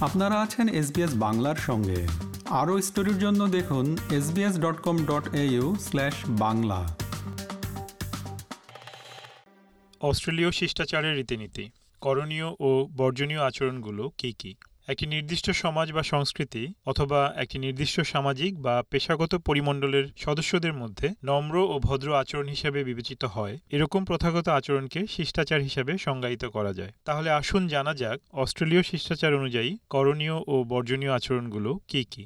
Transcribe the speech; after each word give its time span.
আপনারা 0.00 0.40
আছেন 0.40 0.68
এসবিএস 0.68 1.14
বাংলার 1.14 1.56
সঙ্গে। 1.56 2.06
আরও 2.50 2.82
স্টোরির 2.82 3.18
জন্য 3.18 3.48
দেখুন 3.48 3.96
SBS 4.10 4.60
dot 4.60 4.80
com 4.80 5.04
dot 5.04 5.28
slash 5.80 6.14
Bangla. 6.28 6.96
অস্ট্রেলীয় 10.00 10.50
শিষ্টাচারের 10.50 11.16
রীতিনীতি, 11.16 11.70
করণীয় 12.00 12.46
ও 12.60 12.88
বর্জনীয় 12.96 13.42
আচরণগুলো 13.42 14.10
কী 14.18 14.32
কী? 14.32 14.54
একটি 14.88 15.06
নির্দিষ্ট 15.06 15.50
সমাজ 15.50 15.92
বা 15.92 16.02
সংস্কৃতি 16.02 16.62
অথবা 16.86 17.20
একটি 17.36 17.58
নির্দিষ্ট 17.58 18.00
সামাজিক 18.00 18.52
বা 18.62 18.82
পেশাগত 18.90 19.32
পরিমণ্ডলের 19.34 20.06
সদস্যদের 20.16 20.72
মধ্যে 20.72 21.08
নম্র 21.24 21.56
ও 21.70 21.78
ভদ্র 21.78 22.08
আচরণ 22.16 22.48
হিসেবে 22.48 22.84
বিবেচিত 22.84 23.24
হয়। 23.24 23.58
এরকম 23.70 24.04
প্রথাগত 24.04 24.48
আচরণকে 24.48 25.00
শিষ্টাচার 25.06 25.60
হিসেবে 25.60 25.92
সংজ্ঞায়িত 25.98 26.44
করা 26.44 26.72
যায়। 26.72 26.92
তাহলে 27.04 27.28
আসুন 27.30 27.62
জানা 27.68 27.92
যাক 27.94 28.18
অস্ট্রেলীয় 28.32 28.82
শিষ্টাচার 28.82 29.34
অনুযায়ী 29.34 29.70
করণীয় 29.90 30.36
ও 30.46 30.64
বর্জনীয় 30.64 31.12
আচরণগুলো 31.12 31.70
কী 31.88 32.04
কী? 32.10 32.24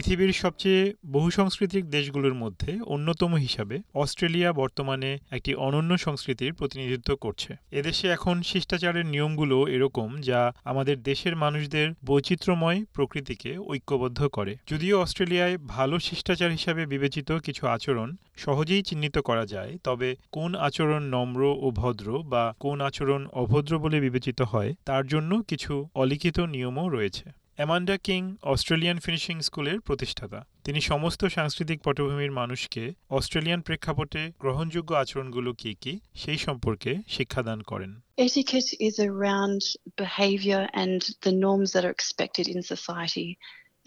পৃথিবীর 0.00 0.32
সবচেয়ে 0.32 0.94
বহুসাংস্কৃতিক 1.06 1.90
দেশগুলোর 1.90 2.34
মধ্যে 2.34 2.80
অন্যতম 2.86 3.34
হিসাবে 3.34 3.80
অস্ট্রেলিয়া 3.94 4.52
বর্তমানে 4.52 5.18
একটি 5.30 5.54
অনন্য 5.54 5.98
সংস্কৃতির 5.98 6.52
প্রতিনিধিত্ব 6.52 7.16
করছে। 7.16 7.56
এদেশে 7.70 8.08
এখন 8.08 8.42
শিষ্টাচারের 8.42 9.06
নিয়মগুলো 9.06 9.66
এরকম 9.68 10.20
যা 10.20 10.52
আমাদের 10.64 11.02
দেশের 11.02 11.36
মানুষদের 11.36 11.92
বৈচিত্র্যময় 12.04 12.84
প্রকৃতিকে 12.92 13.58
ঐক্যবদ্ধ 13.58 14.26
করে। 14.26 14.56
যদিও 14.66 15.00
অস্ট্রেলিয়ায় 15.00 15.58
ভালো 15.58 15.98
শিষ্টাচার 15.98 16.50
হিসাবে 16.50 16.86
বিবেচিত 16.86 17.32
কিছু 17.32 17.66
আচরণ 17.66 18.16
সহজেই 18.36 18.82
চিহ্নিত 18.82 19.18
করা 19.18 19.46
যায়, 19.46 19.78
তবে 19.84 20.16
কোন 20.32 20.54
আচরণ 20.54 21.02
নম্র 21.02 21.56
ও 21.60 21.70
ভদ্র 21.70 22.22
বা 22.22 22.54
কোন 22.60 22.80
আচরণ 22.80 23.26
অভদ্র 23.32 23.78
বলে 23.78 24.00
বিবেচিত 24.00 24.42
হয়, 24.42 24.74
তার 24.84 25.06
জন্য 25.06 25.42
কিছু 25.48 25.88
অলিখিত 25.94 26.40
নিয়মও 26.40 26.88
রয়েছে। 26.88 27.40
অ্যামান্ডা 27.58 27.96
কিং 27.98 28.22
অস্ট্রেলিয়ান 28.52 28.98
ফিনিশিং 28.98 29.36
স্কুলের 29.40 29.78
প্রতিষ্ঠাতা 29.80 30.40
তিনি 30.64 30.80
সমস্ত 30.90 31.20
সাংস্কৃতিক 31.36 31.78
পটভূমির 31.84 32.36
মানুষকে 32.40 32.82
অস্ট্রেলিয়ান 33.10 33.60
প্রেক্ষাপটে 33.60 34.22
গ্রহণযোগ্য 34.40 34.90
আচরণগুলো 34.94 35.50
কি 35.52 35.72
কি 35.82 35.92
সেই 36.14 36.38
সম্পর্কে 36.38 36.90
শিক্ষাদান 37.16 37.58
করেন 37.70 37.90
Etiquette 38.28 38.70
is 38.88 38.94
around 39.10 39.60
behaviour 40.04 40.62
and 40.82 41.00
the 41.26 41.34
norms 41.44 41.68
that 41.72 41.84
are 41.86 41.96
expected 41.98 42.46
in 42.54 42.60
society. 42.74 43.28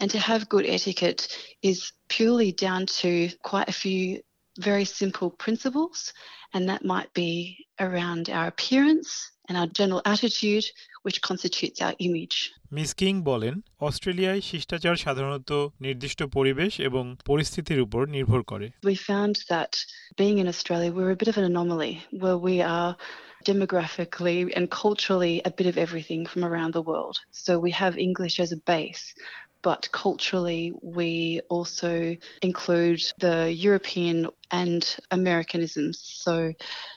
And 0.00 0.08
to 0.14 0.18
have 0.28 0.40
good 0.48 0.66
etiquette 0.78 1.22
is 1.70 1.78
purely 2.08 2.50
down 2.66 2.82
to 3.00 3.10
quite 3.50 3.68
a 3.68 3.76
few 3.82 4.02
very 4.59 4.85
simple 4.85 5.29
principles, 5.29 6.13
and 6.53 6.67
that 6.69 6.83
might 6.83 7.13
be 7.13 7.65
around 7.79 8.29
our 8.29 8.47
appearance 8.47 9.31
and 9.47 9.57
our 9.57 9.67
general 9.67 10.01
attitude, 10.05 10.65
which 11.03 11.21
constitutes 11.21 11.81
our 11.81 11.95
image. 11.99 12.37
Miss 12.77 12.91
King 12.93 13.13
বলেন 13.31 13.55
অস্ট্রেলিয়ায় 13.87 14.41
শিষ্টাচার 14.49 14.95
সাধারণত 15.05 15.51
নির্দিষ্ট 15.85 16.19
পরিবেশ 16.37 16.71
এবং 16.89 17.03
পরিস্থিতির 17.29 17.79
উপর 17.85 18.01
নির্ভর 18.15 18.41
করে 18.51 18.67
We 18.91 18.95
found 19.11 19.35
that 19.53 19.73
being 20.21 20.37
in 20.41 20.47
Australia, 20.53 20.89
we're 20.97 21.15
a 21.17 21.21
bit 21.21 21.31
of 21.33 21.37
an 21.41 21.45
anomaly 21.53 21.93
where 22.21 22.39
we 22.47 22.55
are 22.75 22.91
demographically 23.49 24.39
and 24.57 24.65
culturally 24.83 25.35
a 25.49 25.51
bit 25.59 25.67
of 25.71 25.75
everything 25.85 26.21
from 26.31 26.41
around 26.49 26.71
the 26.73 26.85
world. 26.91 27.15
So 27.43 27.51
we 27.65 27.71
have 27.81 27.93
English 27.97 28.35
as 28.45 28.51
a 28.51 28.59
base, 28.73 29.03
but 29.64 29.88
culturally 29.92 30.74
we 30.82 31.40
also 31.48 32.14
include 32.42 33.02
the 33.18 33.50
European 33.50 34.28
and 34.50 34.96
Americanisms. 35.10 36.00
So 36.04 36.52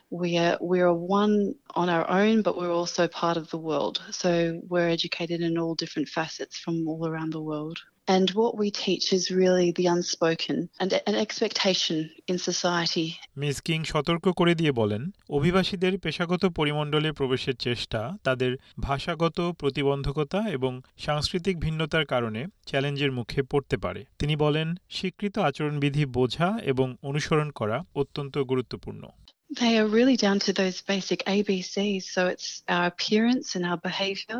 we 0.09 0.37
are 0.37 0.57
we 0.61 0.81
are 0.81 0.93
one 0.93 1.55
on 1.75 1.89
our 1.89 2.07
own, 2.09 2.41
but 2.41 2.57
we're 2.57 2.73
also 2.73 3.07
part 3.07 3.37
of 3.37 3.49
the 3.49 3.57
world. 3.57 4.03
So 4.11 4.59
we're 4.67 4.89
educated 4.89 5.39
in 5.41 5.57
all 5.57 5.75
different 5.75 6.09
facets 6.09 6.57
from 6.59 6.85
all 6.89 7.07
around 7.07 7.31
the 7.31 7.41
world. 7.41 7.79
And 8.07 8.31
what 8.31 8.57
we 8.57 8.71
teach 8.73 9.11
is 9.11 9.29
really 9.31 9.71
the 9.73 9.87
unspoken 9.87 10.69
and 10.79 10.93
an 11.05 11.15
expectation 11.15 11.97
in 12.27 12.37
society. 12.39 13.07
Miss 13.37 13.57
King 13.61 13.79
সতর্ক 13.83 14.25
করে 14.39 14.53
দিয়ে 14.55 14.73
বলেন 14.81 15.01
অভিবাসীদের 15.29 15.93
পেশাগত 15.97 16.43
পরিমণ্ডলে 16.57 17.09
প্রবেশের 17.11 17.57
চেষ্টা 17.65 18.01
তাদের 18.23 18.51
ভাষাগত 18.79 19.37
প্রতিবন্ধকতা 19.59 20.39
এবং 20.49 20.71
সাংস্কৃতিক 20.97 21.55
ভিন্নতার 21.59 22.05
কারণে 22.05 22.41
চ্যালেঞ্জের 22.65 23.11
মুখে 23.11 23.41
পড়তে 23.51 23.75
পারে 23.77 24.01
তিনি 24.19 24.35
বলেন 24.35 24.67
স্বীকৃত 24.89 25.35
আচরণবিধি 25.49 26.03
বোঝা 26.17 26.49
এবং 26.63 26.87
অনুসরণ 27.01 27.49
করা 27.49 27.77
অত্যন্ত 27.95 28.35
গুরুত্বপূর্ণ 28.51 29.03
They 29.49 29.73
are 29.79 29.87
really 29.87 30.17
down 30.17 30.39
to 30.39 30.51
those 30.51 30.77
basic 30.83 31.19
ABCs. 31.25 32.03
So 32.05 32.21
it's 32.27 32.49
our 32.67 32.87
appearance 32.87 33.47
and 33.55 33.65
our 33.65 33.79
behaviour, 33.79 34.39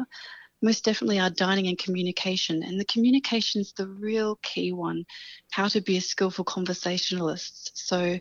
most 0.62 0.84
definitely 0.84 1.20
our 1.20 1.30
dining 1.30 1.68
and 1.68 1.78
communication. 1.78 2.64
And 2.64 2.80
the 2.80 2.86
communication 2.86 3.62
is 3.62 3.74
the 3.74 3.88
real 3.88 4.40
key 4.42 4.72
one 4.72 5.06
how 5.52 5.68
to 5.68 5.82
be 5.82 5.98
a 5.98 6.02
skillful 6.02 6.46
conversationalist. 6.46 7.72
So 7.76 8.20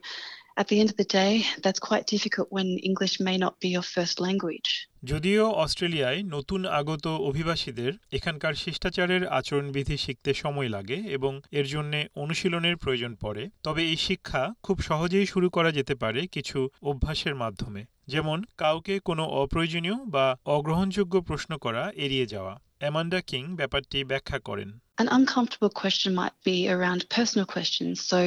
at 0.58 0.68
the 0.68 0.80
end 0.80 0.88
of 0.88 0.96
the 0.96 1.04
day, 1.04 1.44
that's 1.62 1.78
quite 1.78 2.06
difficult 2.06 2.48
when 2.50 2.78
English 2.78 3.20
may 3.20 3.36
not 3.36 3.60
be 3.60 3.68
your 3.68 3.82
first 3.84 4.20
language. 4.20 4.70
যদিও 5.02 5.44
অস্ট্রেলিয়ায় 5.64 6.20
নতুন 6.36 6.60
আগত 6.80 7.06
অভিবাসীদের 7.30 7.92
এখানকার 8.12 8.54
শিষ্টাচারের 8.54 9.22
আচরণবিধি 9.38 9.96
শিখতে 9.96 10.30
সময় 10.34 10.68
লাগে 10.68 10.98
এবং 11.16 11.32
এর 11.52 11.66
জন্য 11.66 11.92
অনুশীলনের 12.16 12.76
প্রয়োজন 12.76 13.12
পড়ে 13.14 13.42
তবে 13.62 13.82
এই 13.92 13.98
শিক্ষা 14.06 14.42
খুব 14.62 14.76
সহজেই 14.80 15.26
শুরু 15.26 15.48
করা 15.50 15.70
যেতে 15.78 15.94
পারে 15.94 16.20
কিছু 16.26 16.58
অভ্যাসের 16.82 17.34
মাধ্যমে 17.34 17.82
যেমন 18.07 18.37
কাউকে 18.57 18.95
কোনো 18.99 19.23
অপ্রয়োজনীয় 19.41 19.97
বা 20.15 20.25
অগ্রহণযোগ্য 20.55 21.15
প্রশ্ন 21.29 21.51
করা 21.57 21.83
এড়িয়ে 22.05 22.27
যাওয়া 22.33 22.53
অ্যামান্ডা 22.81 23.19
কিং 23.31 23.43
ব্যাপারটি 23.59 23.99
ব্যাখ্যা 24.11 24.39
করেন 24.49 24.71
An 25.01 25.09
uncomfortable 25.19 25.73
question 25.83 26.09
might 26.21 26.37
be 26.51 26.57
around 26.75 27.09
personal 27.17 27.47
questions. 27.55 27.93
So 28.11 28.19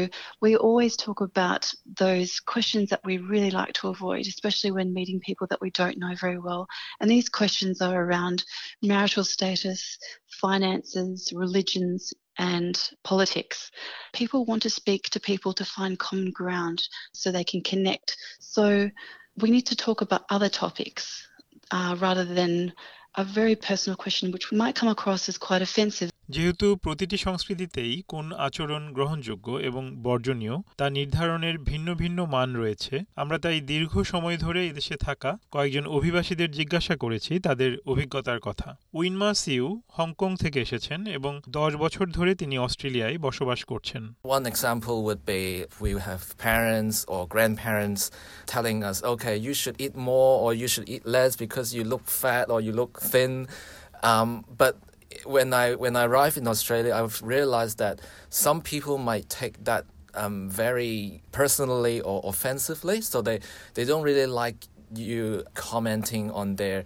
we 0.44 0.50
always 0.66 0.94
talk 0.96 1.20
about 1.30 1.62
those 2.04 2.30
questions 2.52 2.86
that 2.90 3.04
we 3.08 3.14
really 3.32 3.52
like 3.60 3.74
to 3.74 3.88
avoid, 3.94 4.24
especially 4.26 4.72
when 4.76 4.96
meeting 4.98 5.20
people 5.28 5.46
that 5.48 5.62
we 5.64 5.70
don't 5.80 6.00
know 6.02 6.14
very 6.24 6.40
well. 6.48 6.64
And 6.98 7.08
these 7.08 7.28
questions 7.40 7.76
are 7.86 7.98
around 8.04 8.38
marital 8.82 9.24
status, 9.36 9.80
finances, 10.44 11.16
religions, 11.44 12.00
and 12.38 12.74
politics. 13.04 13.58
People 14.12 14.44
want 14.44 14.62
to 14.62 14.70
speak 14.80 15.02
to 15.10 15.28
people 15.30 15.52
to 15.54 15.64
find 15.76 15.98
common 15.98 16.30
ground 16.40 16.78
so 17.12 17.30
they 17.30 17.44
can 17.44 17.62
connect. 17.62 18.08
So 18.40 18.90
we 19.41 19.51
need 19.51 19.67
to 19.67 19.75
talk 19.75 20.01
about 20.01 20.25
other 20.29 20.49
topics 20.49 21.27
uh, 21.71 21.95
rather 21.99 22.25
than 22.25 22.73
a 23.15 23.23
very 23.23 23.55
personal 23.55 23.97
question, 23.97 24.31
which 24.31 24.51
might 24.51 24.75
come 24.75 24.89
across 24.89 25.29
as 25.29 25.37
quite 25.37 25.61
offensive. 25.61 26.11
যেহেতু 26.29 26.67
প্রতিটি 26.75 27.17
সংস্কৃতিতেই 27.17 27.93
কোন 28.07 28.25
আচরণ 28.37 28.83
গ্রহণযোগ্য 28.93 29.47
এবং 29.59 29.83
বর্জনীয় 30.03 30.55
তা 30.77 30.85
নির্ধারণের 30.89 31.55
ভিন্ন 31.69 31.87
ভিন্ন 31.93 32.19
মান 32.25 32.49
রয়েছে 32.55 32.95
আমরা 33.15 33.37
তাই 33.37 33.57
দীর্ঘ 33.71 33.93
সময় 34.03 34.37
ধরে 34.37 34.59
এদেশে 34.67 34.95
থাকা 34.97 35.31
কয়েকজন 35.51 35.85
অভিবাসীদের 35.97 36.49
জিজ্ঞাসা 36.51 36.95
করেছি 36.95 37.33
তাদের 37.39 37.71
অভিজ্ঞতার 37.85 38.39
কথা 38.39 38.69
উইনমা 38.93 39.31
সিউ 39.33 39.67
হংকং 39.97 40.31
থেকে 40.35 40.57
এসেছেন 40.61 40.99
এবং 41.17 41.33
দশ 41.49 41.71
বছর 41.75 42.05
ধরে 42.07 42.31
তিনি 42.35 42.55
অস্ট্রেলিয়ায় 42.57 43.17
বসবাস 43.17 43.59
করছেন 43.71 44.03
One 44.37 44.45
example 44.53 44.97
would 45.07 45.23
be 45.25 45.41
we 45.81 45.91
have 46.09 46.23
parents 46.49 46.97
or 47.13 47.21
grandparents 47.27 48.03
telling 48.45 48.79
us, 48.89 48.97
okay, 49.13 49.35
you 49.37 49.53
should 49.59 49.77
eat 49.79 49.95
more 50.11 50.33
or 50.43 50.51
you 50.61 50.67
should 50.73 50.87
eat 50.93 51.03
less 51.07 51.31
because 51.35 51.67
you 51.77 51.83
look 51.83 52.05
fat 52.21 52.45
or 52.53 52.59
you 52.61 52.73
look 52.81 52.93
thin. 53.11 53.33
Um, 54.03 54.29
but 54.57 54.73
when 55.25 55.53
I 55.53 55.75
when 55.75 55.95
I 55.95 56.05
arrived 56.05 56.37
in 56.37 56.47
Australia, 56.47 56.93
I've 56.93 57.21
realized 57.21 57.77
that 57.77 58.01
some 58.29 58.61
people 58.61 58.97
might 58.97 59.29
take 59.29 59.63
that 59.65 59.85
um, 60.13 60.49
very 60.49 61.21
personally 61.31 62.01
or 62.01 62.21
offensively, 62.23 63.01
so 63.01 63.21
they 63.21 63.39
they 63.73 63.85
don't 63.85 64.03
really 64.03 64.25
like 64.25 64.67
you 64.93 65.43
commenting 65.53 66.31
on 66.31 66.55
their 66.55 66.83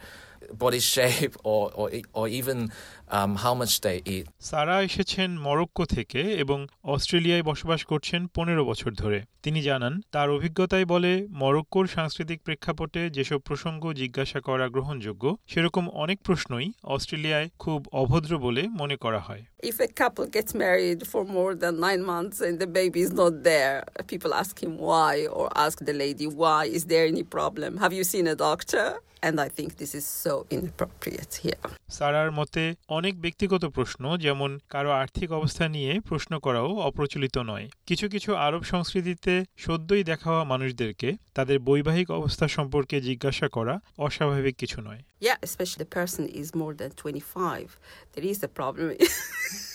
body 0.51 0.79
shape 0.95 1.35
or 1.43 1.71
or 1.73 1.89
or 2.13 2.27
even 2.27 2.71
um, 3.13 3.31
how 3.35 3.53
much 3.53 3.73
they 3.81 3.97
eat. 4.13 4.25
Sara 4.49 4.75
এসেছেন 4.87 5.29
Morocco 5.45 5.83
থেকে 5.95 6.21
এবং 6.43 6.59
অস্ট্রেলিয়ায় 6.93 7.43
বসবাস 7.51 7.81
করছেন 7.91 8.21
পনেরো 8.37 8.63
বছর 8.71 8.91
ধরে 9.01 9.19
তিনি 9.45 9.59
জানান 9.69 9.93
তার 10.13 10.27
অভিজ্ঞতায় 10.37 10.87
বলে 10.93 11.11
মরক্কোর 11.41 11.85
সাংস্কৃতিক 11.95 12.39
প্রেক্ষাপটে 12.47 13.01
যেসব 13.17 13.39
প্রসঙ্গ 13.49 13.83
জিজ্ঞাসা 14.01 14.39
করা 14.47 14.65
গ্রহণযোগ্য 14.75 15.23
সেরকম 15.51 15.85
অনেক 16.03 16.17
প্রশ্নই 16.27 16.67
অস্ট্রেলিয়ায় 16.95 17.47
খুব 17.63 17.79
অভদ্র 18.01 18.31
বলে 18.45 18.63
মনে 18.81 18.95
করা 19.03 19.21
হয় 19.27 19.43
If 19.63 19.77
a 19.79 19.91
couple 20.01 20.25
gets 20.37 20.51
married 20.55 20.99
for 21.11 21.23
more 21.37 21.53
than 21.63 21.73
nine 21.87 22.03
months 22.13 22.37
and 22.47 22.55
the 22.59 22.69
baby 22.79 22.99
is 23.07 23.13
not 23.21 23.33
there, 23.43 23.75
people 24.11 24.31
ask 24.33 24.53
him 24.63 24.73
why 24.79 25.13
or 25.37 25.45
ask 25.65 25.77
the 25.89 25.95
lady 26.05 26.27
why. 26.41 26.61
Is 26.77 26.83
there 26.91 27.05
any 27.13 27.25
problem? 27.37 27.71
Have 27.83 27.93
you 27.99 28.05
seen 28.13 28.25
a 28.27 28.37
doctor? 28.47 28.85
And 29.23 29.35
I 29.39 29.49
think 29.57 29.69
this 29.77 29.91
is 29.95 30.05
so 30.25 30.33
inappropriate 30.55 31.33
here. 31.43 31.63
সারার 31.97 32.31
মতে 32.39 32.63
অনেক 33.03 33.17
ব্যক্তিগত 33.21 33.63
প্রশ্ন 33.67 34.03
যেমন 34.17 34.51
কারও 34.69 34.91
আর্থিক 34.93 35.29
অবস্থা 35.31 35.65
নিয়ে 35.67 35.91
প্রশ্ন 35.99 36.31
করাও 36.39 36.69
অপ্রচলিত 36.79 37.35
নয় 37.41 37.65
কিছু 37.87 38.05
কিছু 38.09 38.29
আরব 38.37 38.61
সংস্কৃতিতে 38.63 39.33
সদ্যই 39.57 40.03
দেখা 40.03 40.27
হওয়া 40.29 40.43
মানুষদেরকে 40.43 41.09
তাদের 41.33 41.57
বৈবাহিক 41.59 42.07
অবস্থা 42.11 42.45
সম্পর্কে 42.47 42.95
জিজ্ঞাসা 43.01 43.47
করা 43.47 43.75
অস্বাভাবিক 43.97 44.55
কিছু 44.57 44.77
নয় 44.81 45.01
Yeah, 45.21 45.37
especially 45.41 45.81
the 45.85 45.91
person 45.91 46.23
is 46.41 46.47
more 46.53 46.73
than 46.73 46.91
25. 46.91 47.77
There 48.13 48.25
is 48.25 48.39
a 48.43 48.51
problem. 48.51 48.89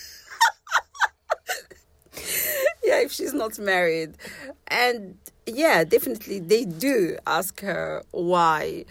if 2.99 3.13
she's 3.13 3.35
not 3.35 3.59
married. 3.59 4.15
And 4.69 5.17
yeah, 5.47 5.85
definitely 5.85 6.41
they 6.41 6.65
do 6.65 7.17
ask 7.27 7.61
her 7.61 8.03
why. 8.11 8.85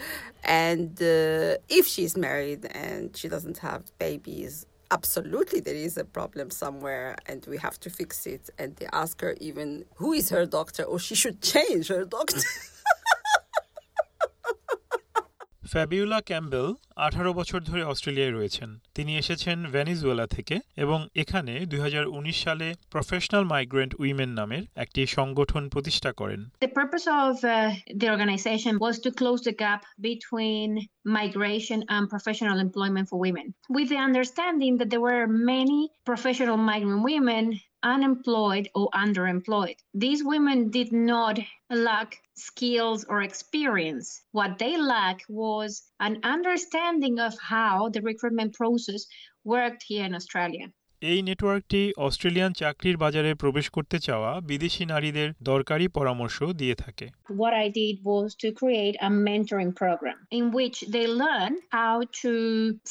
And 0.44 1.02
uh, 1.02 1.58
if 1.70 1.88
she's 1.88 2.16
married 2.18 2.66
and 2.72 3.16
she 3.16 3.28
doesn't 3.28 3.60
have 3.60 3.84
babies, 4.00 4.66
absolutely 4.92 5.60
there 5.60 5.76
is 5.76 5.98
a 5.98 6.06
problem 6.06 6.50
somewhere 6.50 7.18
and 7.26 7.46
we 7.48 7.58
have 7.58 7.80
to 7.82 7.90
fix 7.90 8.26
it. 8.26 8.50
And 8.58 8.76
they 8.78 8.88
ask 8.94 9.22
her 9.22 9.36
even 9.40 9.86
who 9.96 10.14
is 10.14 10.30
her 10.30 10.46
doctor 10.46 10.84
or 10.84 11.00
she 11.00 11.16
should 11.16 11.42
change 11.54 11.88
her 11.90 12.06
doctor. 12.06 12.42
Fabiola 15.72 16.20
Campbell 16.22 16.68
আঠারো 16.98 17.32
বছর 17.34 17.60
ধরে 17.62 17.82
অস্ট্রেলিয়ায় 17.84 18.34
রয়েছেন 18.34 18.70
তিনি 18.96 19.12
এসেছেন 19.18 19.58
Venezuela 19.72 20.26
থেকে 20.28 20.56
এবং 20.78 21.00
এখানে 21.16 21.54
দুই 21.66 21.80
হাজার 21.80 22.06
উনিশ 22.08 22.38
সালে 22.44 22.68
প্রফেশনাল 22.92 23.44
মাইগ্রেন্ট 23.46 23.94
উইমেন 24.00 24.32
নামের 24.40 24.64
একটি 24.76 25.02
সংগঠন 25.18 25.64
প্রতিষ্ঠা 25.70 26.12
করেন 26.12 26.42
The 26.62 26.72
purpose 26.80 27.06
of 27.22 27.32
uh, 27.46 27.56
the 28.02 28.08
organization 28.16 28.74
was 28.86 28.96
to 29.00 29.10
close 29.20 29.42
the 29.42 29.56
gap 29.64 29.82
between 30.02 30.70
migration 31.20 31.80
and 31.90 32.04
professional 32.10 32.58
employment 32.60 33.06
for 33.10 33.18
women, 33.28 33.46
with 33.70 33.88
the 33.94 34.00
understanding 34.08 34.74
that 34.80 34.90
there 34.92 35.06
were 35.10 35.26
many 35.54 35.82
professional 36.06 36.58
migrant 36.72 37.02
women 37.12 37.44
unemployed 37.83 38.69
or 38.75 38.89
underemployed. 38.95 39.77
These 39.95 40.23
women 40.25 40.71
did 40.71 40.93
not 40.93 41.39
lack 41.71 42.19
skills 42.35 43.05
or 43.09 43.23
experience. 43.23 44.23
What 44.33 44.59
they 44.59 44.77
lacked 44.77 45.27
was 45.29 45.83
an 46.01 46.21
understanding 46.23 47.19
of 47.19 47.35
how 47.39 47.89
the 47.89 48.03
recruitment 48.03 48.55
process 48.55 49.07
worked 49.45 49.83
here 49.83 50.05
in 50.05 50.15
Australia. 50.15 50.67
এই 51.03 51.21
নেটওয়ার্কটি 51.29 51.83
Australian 52.07 52.53
চাকরির 52.61 52.97
বাজারে 53.05 53.31
প্রবেশ 53.35 53.67
করতে 53.77 53.99
চাওয়া 54.07 54.31
বিদেশি 54.51 54.85
নারীদের 54.93 55.29
দরকারি 55.51 55.87
পরামর্শ 55.99 56.37
দিয়ে 56.61 56.77
থাকে 56.83 57.07
what 57.41 57.55
I 57.65 57.67
did 57.81 57.95
was 58.11 58.29
to 58.43 58.49
create 58.61 58.97
a 59.09 59.11
mentoring 59.29 59.73
program 59.83 60.19
in 60.39 60.45
which 60.57 60.79
they 60.95 61.07
learn 61.23 61.53
how 61.79 61.97
to 62.23 62.33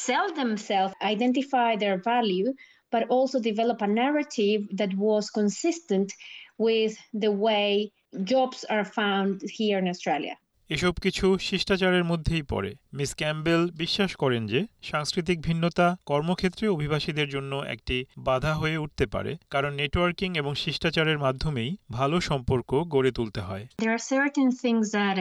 sell 0.06 0.28
themselves, 0.42 0.94
identify 1.14 1.70
their 1.84 1.98
value, 2.12 2.50
but 2.94 3.04
also 3.10 3.40
develop 3.42 3.82
a 3.82 3.88
narrative 3.88 4.62
that 4.74 4.92
was 4.98 5.24
consistent 5.30 6.10
with 6.58 6.94
the 7.14 7.32
way 7.32 7.92
jobs 8.24 8.60
are 8.66 8.86
found 8.86 9.42
here 9.50 9.78
in 9.80 9.88
Australia. 9.88 10.36
এসব 10.70 10.94
কিছু 11.02 11.26
শিষ্টাচারের 11.40 12.04
মধ্যেই 12.04 12.44
পড়ে 12.44 12.72
miss 12.94 13.12
Campbell 13.16 13.62
বিশ্বাস 13.74 14.12
করেন 14.16 14.42
যে 14.48 14.60
সাংস্কৃতিক 14.82 15.38
ভিন্নতা 15.42 15.88
কর্মক্ষেত্রে 16.06 16.66
অভিবাসীদের 16.68 17.28
জন্য 17.30 17.52
একটি 17.66 17.98
বাধা 18.18 18.54
হয়ে 18.54 18.78
উঠতে 18.78 19.06
পারে 19.06 19.32
কারণ 19.50 19.72
নেটওয়ার্কিং 19.74 20.30
এবং 20.38 20.52
শিষ্টাচারের 20.56 21.20
মাধ্যমেই 21.20 21.72
ভালো 21.92 22.18
সম্পর্ক 22.22 22.70
গড়ে 22.86 23.12
তুলতে 23.12 23.42
হয় 23.42 23.64
There 23.78 23.96
are 23.98 24.06
certain 24.18 24.50
things 24.64 24.86
that 24.92 25.18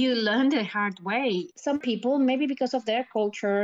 you 0.00 0.10
learn 0.28 0.46
the 0.50 0.64
hard 0.74 0.96
way. 1.02 1.28
Some 1.66 1.78
people, 1.80 2.12
maybe 2.20 2.46
because 2.46 2.72
of 2.74 2.82
their 2.84 3.04
culture 3.18 3.62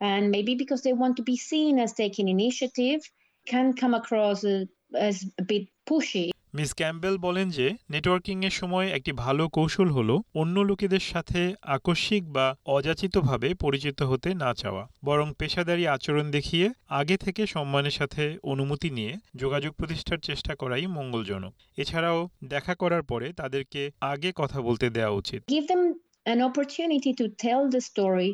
and 0.00 0.22
maybe 0.30 0.54
because 0.62 0.82
they 0.82 0.94
want 1.02 1.14
to 1.16 1.24
be 1.32 1.36
seen 1.50 1.78
as 1.78 1.90
taking 1.92 2.28
initiative, 2.28 3.00
can 3.46 3.66
come 3.72 3.94
across 3.94 4.38
uh, 4.44 4.64
as 5.08 5.16
a 5.38 5.44
bit 5.52 5.64
pushy. 5.90 6.30
Miss 6.54 6.74
Campbell 6.74 7.18
বলেন 7.18 7.50
যে 7.50 7.76
networking 7.90 8.44
এর 8.44 8.50
সময় 8.50 8.86
একটি 8.88 9.12
ভালো 9.12 9.48
কৌশল 9.48 9.88
হলো 9.90 10.22
অন্য 10.34 10.60
লোকেদের 10.60 11.00
সাথে 11.00 11.54
আকস্মিক 11.62 12.32
বা 12.32 12.56
অযাচিতভাবে 12.66 13.54
পরিচিত 13.54 14.02
হতে 14.02 14.34
না 14.34 14.54
চাওয়া। 14.54 14.88
বরং 15.04 15.34
পেশাদারি 15.38 15.86
আচরণ 15.86 16.30
দেখিয়ে 16.30 16.70
আগে 16.88 17.16
থেকে 17.16 17.46
সম্মানের 17.46 17.90
সাথে 17.90 18.38
অনুমতি 18.42 18.90
নিয়ে 18.90 19.12
যোগাযোগ 19.36 19.72
প্রতিষ্ঠার 19.72 20.18
চেষ্টা 20.18 20.54
করাই 20.54 20.86
মঙ্গলজনক। 20.86 21.52
এছাড়াও 21.76 22.28
দেখা 22.44 22.74
করার 22.74 23.02
পরে 23.02 23.32
তাদেরকে 23.32 23.90
আগে 24.00 24.32
কথা 24.34 24.60
বলতে 24.60 24.90
দেওয়া 24.90 25.10
উচিত। 25.10 25.40
Give 25.48 25.68
them 25.72 25.82
an 26.26 26.40
opportunity 26.48 27.12
to 27.20 27.26
tell 27.44 27.62
the 27.74 27.82
story 27.90 28.30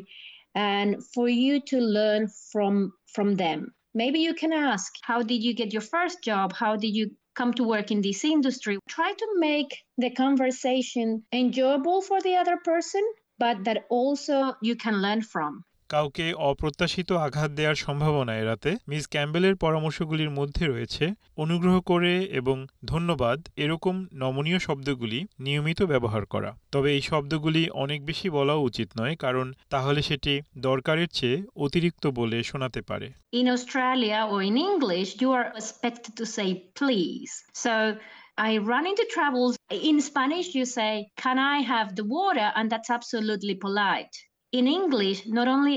and 0.57 1.05
for 1.13 1.29
you 1.29 1.61
to 1.61 1.77
learn 1.77 2.27
from 2.51 2.91
from 3.13 3.35
them. 3.35 3.75
Maybe 3.93 4.19
you 4.19 4.33
can 4.33 4.51
ask, 4.51 4.91
how 5.03 5.21
did 5.21 5.43
you 5.43 5.53
get 5.53 5.71
your 5.71 5.83
first 5.83 6.23
job? 6.23 6.51
How 6.51 6.75
did 6.75 6.95
you 6.95 7.11
come 7.35 7.53
to 7.53 7.63
work 7.63 7.91
in 7.91 8.01
this 8.01 8.25
industry? 8.25 8.79
Try 8.89 9.13
to 9.13 9.27
make 9.37 9.77
the 9.97 10.09
conversation 10.09 11.23
enjoyable 11.31 12.01
for 12.01 12.19
the 12.21 12.35
other 12.35 12.57
person, 12.57 13.03
but 13.37 13.63
that 13.65 13.85
also 13.89 14.55
you 14.63 14.75
can 14.75 15.01
learn 15.01 15.21
from. 15.21 15.63
কাউকে 15.89 16.25
অপ্রত্যাশিত 16.43 17.09
আঘাত 17.25 17.49
দেওয়ার 17.51 17.77
সম্ভাবনা 17.85 18.33
এড়াতে 18.37 18.69
miss 18.87 19.03
ক্যাম্বেলের 19.07 19.55
পরামর্শগুলির 19.55 20.31
মধ্যে 20.31 20.63
রয়েছে 20.65 21.05
অনুগ্রহ 21.37 21.75
করে 21.81 22.13
এবং 22.31 22.57
ধন্যবাদ 22.85 23.39
এরকম 23.55 23.95
নমনীয় 24.13 24.59
শব্দগুলি 24.59 25.19
নিয়মিত 25.39 25.79
ব্যবহার 25.83 26.23
করা 26.25 26.51
তবে 26.71 26.89
এই 26.91 27.01
শব্দগুলি 27.01 27.63
অনেক 27.83 27.99
বেশি 28.05 28.27
বলা 28.29 28.55
উচিত 28.67 28.89
নয় 28.99 29.15
কারণ 29.15 29.47
তাহলে 29.69 29.99
সেটি 30.01 30.33
দরকারের 30.59 31.09
চেয়ে 31.13 31.37
অতিরিক্ত 31.55 32.03
বলে 32.19 32.37
শোনাতে 32.43 32.81
পারে 32.81 33.07
In 33.33 33.47
Australia 33.47 34.19
or 34.31 34.39
in 34.41 34.57
English, 34.69 35.09
you 35.21 35.29
are 35.31 35.47
expected 35.53 36.13
to 36.19 36.25
say 36.27 36.49
please. 36.79 37.33
So 37.55 37.73
I 38.39 38.51
run 38.63 38.85
into 38.85 39.05
troubles. 39.07 39.53
In 39.71 39.97
Spanish, 40.01 40.47
you 40.53 40.65
say, 40.67 40.91
Can 41.17 41.37
I 41.39 41.57
have 41.63 41.95
the 41.95 42.05
water? 42.07 42.47
And 42.57 42.65
that's 42.71 42.89
absolutely 42.89 43.55
polite. 43.57 44.15
In 44.52 44.64
English, 44.68 45.18
not 45.26 45.48
only 45.48 45.76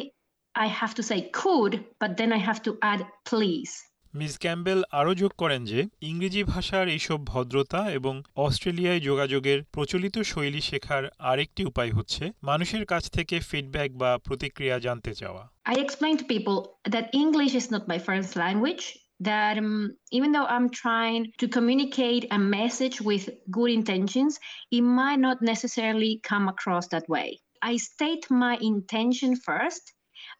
I 0.55 0.67
have 0.67 0.93
to 0.95 1.03
say 1.03 1.19
could, 1.33 1.73
but 1.99 2.11
then 2.17 2.31
I 2.31 2.37
have 2.37 2.61
to 2.63 2.71
add 2.81 3.01
please. 3.25 3.73
Miss 4.13 4.33
Campbell 4.43 4.79
আরও 4.99 5.13
যোগ 5.21 5.31
করেন 5.41 5.61
যে 5.71 5.79
ইংরেজি 6.09 6.41
ভাষার 6.53 6.85
এইসব 6.95 7.19
ভদ্রতা 7.31 7.81
এবং 7.97 8.13
অস্ট্রেলিয়ায় 8.45 9.01
যোগাযোগের 9.09 9.59
প্রচলিত 9.75 10.15
শৈলী 10.31 10.61
শেখার 10.69 11.03
আরেকটি 11.29 11.61
উপায় 11.71 11.91
হচ্ছে 11.97 12.23
মানুষের 12.49 12.83
কাছ 12.91 13.03
থেকে 13.15 13.35
ফিডব্যাক 13.49 13.89
বা 14.01 14.11
প্রতিক্রিয়া 14.27 14.75
জানতে 14.85 15.11
চাওয়া 15.21 15.43
I 15.73 15.75
explain 15.85 16.15
to 16.21 16.25
people 16.35 16.57
that 16.93 17.05
English 17.23 17.53
is 17.61 17.67
not 17.73 17.83
my 17.93 17.99
first 18.07 18.31
language, 18.43 18.85
that 19.31 19.55
um, 19.57 19.73
even 20.17 20.29
though 20.33 20.47
I'm 20.55 20.69
trying 20.83 21.23
to 21.41 21.45
communicate 21.47 22.23
a 22.37 22.39
message 22.57 22.97
with 23.09 23.23
good 23.57 23.71
intentions, 23.79 24.31
it 24.71 24.83
might 24.99 25.21
not 25.27 25.37
necessarily 25.41 26.11
come 26.31 26.45
across 26.53 26.85
that 26.93 27.05
way. 27.15 27.29
I 27.62 27.76
state 27.76 28.30
my 28.30 28.56
intention 28.60 29.36
first. 29.36 29.92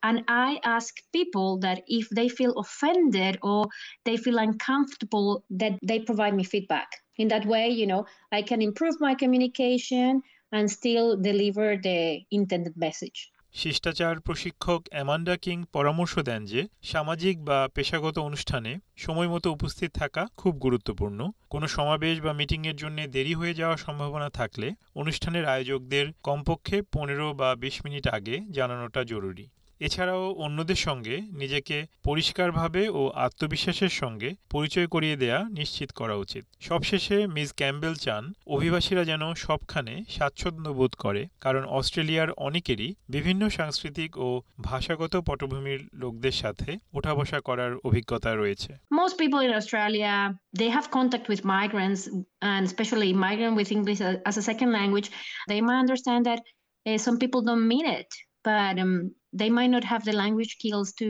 And 0.03 0.25
I 0.29 0.61
ask 0.65 0.95
people 1.13 1.59
that 1.61 1.83
if 1.87 2.09
they 2.11 2.29
feel 2.29 2.53
offended 2.59 3.39
or 3.43 3.67
they 4.05 4.17
feel 4.17 4.39
uncomfortable, 4.39 5.45
that 5.51 5.79
they 5.83 6.01
provide 6.01 6.35
me 6.35 6.45
feedback. 6.45 6.89
In 7.17 7.29
that 7.29 7.47
way, 7.47 7.69
you 7.71 7.87
know, 7.87 8.07
I 8.31 8.43
can 8.43 8.63
improve 8.63 9.01
my 9.01 9.15
communication 9.15 10.23
and 10.53 10.71
still 10.71 11.17
deliver 11.17 11.77
the 11.77 12.23
intended 12.31 12.77
message. 12.77 13.31
শিষ্টাচার 13.53 14.21
প্রশিক্ষক 14.21 14.83
Amanda 14.91 15.37
king 15.37 15.65
পরামর্শ 15.73 16.19
দেন 16.19 16.45
যে 16.45 16.69
সামাজিক 16.83 17.45
বা 17.45 17.69
পেশাগত 17.75 18.19
অনুষ্ঠানে 18.19 18.79
সময়মতো 18.97 19.53
উপস্থিত 19.53 19.91
থাকা 19.95 20.27
খুব 20.37 20.57
গুরুত্বপূর্ণ। 20.57 21.31
কোনো 21.51 21.67
সমাবেশ 21.67 22.21
বা 22.21 22.33
মিটিংয়ের 22.33 22.77
জন্য 22.77 23.07
দেরি 23.07 23.35
হয়ে 23.35 23.55
যাওয়ার 23.55 23.79
সম্ভাবনা 23.79 24.29
থাকলে 24.31 24.73
অনুষ্ঠানের 24.95 25.45
আয়োজকদের 25.45 26.07
কমপক্ষে 26.23 26.83
পনেরো 26.83 27.35
বা 27.35 27.55
বিশ 27.55 27.85
মিনিট 27.85 28.07
আগে 28.09 28.41
জানানোটা 28.51 29.05
জরুরি। 29.05 29.49
এছাড়াও 29.81 30.25
অন্যদের 30.37 30.81
সঙ্গে 30.87 31.15
নিজেকে 31.33 31.77
পরিষ্কারভাবে 32.05 32.83
ও 32.91 33.03
আত্মবিশ্বাসের 33.27 33.93
সঙ্গে 34.01 34.31
পরিচয় 34.51 34.87
করিয়ে 34.87 35.17
দেয়া 35.17 35.39
নিশ্চিত 35.51 35.91
করা 35.93 36.15
উচিত 36.15 36.45
সবশেষে 36.61 37.17
মিস 37.27 37.51
ক্যাম্বেল 37.53 37.95
চান 37.95 38.25
অভিবাসীরা 38.47 39.03
যেন 39.05 39.23
সবখানে 39.45 39.95
স্বাচ্ছন্দ্য 40.09 40.71
বোধ 40.71 40.93
করে 40.95 41.23
কারণ 41.41 41.63
অস্ট্রেলিয়ার 41.79 42.31
অনেকেরই 42.39 42.89
বিভিন্ন 43.09 43.43
সাংস্কৃতিক 43.49 44.11
ও 44.19 44.29
ভাষাগত 44.61 45.15
পটভূমির 45.29 45.81
লোকদের 45.93 46.37
সাথে 46.43 46.71
ওঠা 46.93 47.13
বসা 47.15 47.39
করার 47.41 47.73
অভিজ্ঞতা 47.85 48.31
রয়েছে 48.35 48.71
Most 49.01 49.15
people 49.19 49.41
in 49.41 49.53
Australia, 49.61 50.13
they 50.53 50.71
have 50.77 50.87
contact 50.91 51.27
with 51.29 51.41
migrants, 51.57 52.03
and 52.43 52.63
especially 52.71 53.11
migrant 53.27 53.55
with 53.57 53.69
English 53.71 54.01
as 54.29 54.37
a 54.37 54.45
second 54.51 54.71
language. 54.73 55.09
They 55.49 55.61
might 55.61 55.81
understand 55.85 56.21
that 56.27 56.41
uh, 56.87 56.99
some 56.99 57.17
people 57.19 57.41
don't 57.43 57.67
mean 57.73 57.87
it, 57.99 58.11
but 58.45 58.75
um, 58.79 58.95
they 59.37 59.51
might 59.51 59.71
not 59.71 59.85
have 59.85 60.03
the 60.05 60.13
language 60.13 60.53
skills 60.59 60.89
to 61.03 61.09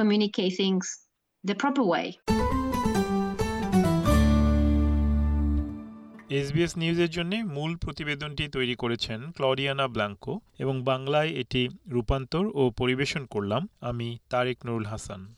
communicate 0.00 0.54
things 0.60 0.84
the 1.48 1.54
proper 1.54 1.82
way. 1.82 2.12
SBS 6.30 6.78
নিউজের 6.78 7.10
জন্য 7.10 7.36
মূল 7.36 7.76
প্রতিবেদনটি 7.76 8.48
তৈরি 8.48 8.74
করেছেন 8.74 9.30
ক্লডিয়ানা 9.30 9.88
Blanco 9.88 10.40
এবং 10.58 10.82
বাংলায় 10.82 11.28
এটি 11.28 11.68
রূপান্তর 11.88 12.50
ও 12.54 12.70
পরিবেশন 12.70 13.26
করলাম 13.26 13.68
আমি 13.80 14.18
তারেক 14.30 14.66
নুরুল 14.66 14.84
হাসান। 14.84 15.34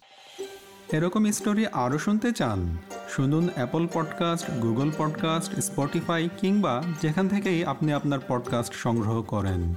এরকম 0.93 1.33
স্টোরি 1.33 1.67
আরও 1.67 1.99
শুনতে 1.99 2.33
চান? 2.33 2.77
শুনুন 3.09 3.49
Apple 3.55 3.87
podcast 3.95 4.51
Google 4.51 4.91
podcast 4.99 5.53
Spotify 5.55 6.29
কিংবা 6.41 6.83
যেখান 7.03 7.29
থেকেই 7.29 7.65
আপনি 7.65 7.93
আপনার 7.93 8.19
পডকাস্ট 8.29 8.75
সংগ্রহ 8.75 9.23
করেন। 9.23 9.75